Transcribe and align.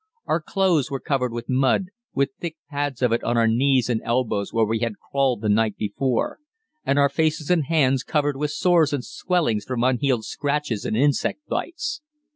Our 0.25 0.41
clothes 0.41 0.89
were 0.89 0.99
covered 0.99 1.31
with 1.31 1.47
mud, 1.47 1.89
with 2.15 2.31
thick 2.39 2.55
pads 2.71 3.03
of 3.03 3.11
it 3.11 3.23
on 3.23 3.37
our 3.37 3.47
knees 3.47 3.87
and 3.87 4.01
elbows 4.03 4.51
where 4.51 4.65
we 4.65 4.79
had 4.79 4.97
crawled 4.97 5.41
the 5.41 5.47
night 5.49 5.77
before, 5.77 6.39
and 6.83 6.97
our 6.97 7.07
faces 7.07 7.51
and 7.51 7.65
hands 7.65 8.01
covered 8.01 8.35
with 8.35 8.49
sores 8.49 8.93
and 8.93 9.05
swellings 9.05 9.63
from 9.63 9.83
unhealed 9.83 10.25
scratches 10.25 10.85
and 10.85 10.97
insect 10.97 11.45
bites. 11.47 12.01